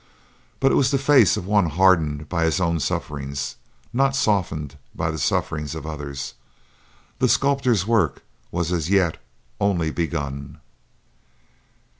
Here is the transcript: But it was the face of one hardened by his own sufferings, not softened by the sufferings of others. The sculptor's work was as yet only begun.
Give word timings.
But 0.59 0.71
it 0.71 0.75
was 0.75 0.89
the 0.89 0.97
face 0.97 1.37
of 1.37 1.45
one 1.45 1.69
hardened 1.69 2.27
by 2.27 2.45
his 2.45 2.59
own 2.59 2.79
sufferings, 2.79 3.57
not 3.93 4.15
softened 4.15 4.75
by 4.95 5.11
the 5.11 5.19
sufferings 5.19 5.75
of 5.75 5.85
others. 5.85 6.33
The 7.19 7.29
sculptor's 7.29 7.85
work 7.85 8.23
was 8.49 8.71
as 8.71 8.89
yet 8.89 9.17
only 9.59 9.91
begun. 9.91 10.57